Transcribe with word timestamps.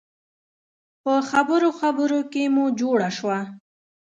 په 1.03 1.13
خبرو 1.29 1.69
خبرو 1.79 2.19
کې 2.31 2.43
مو 2.53 2.65
جوړه 2.79 3.09
شوه. 3.17 3.39